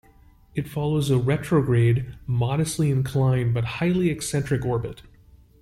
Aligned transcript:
It 0.55 0.67
follows 0.67 1.11
a 1.11 1.19
retrograde, 1.19 2.15
modestly 2.25 2.89
inclined 2.89 3.53
but 3.53 3.65
highly 3.75 4.09
eccentric 4.09 4.65
orbit. 4.65 5.03